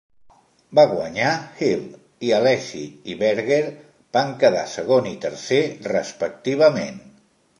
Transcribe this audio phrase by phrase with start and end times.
[0.77, 1.33] Va guanyar
[1.65, 1.83] Hill
[2.29, 2.81] i Alesi
[3.13, 3.59] i Berger
[4.19, 7.01] van quedar segon i tercer, respectivament.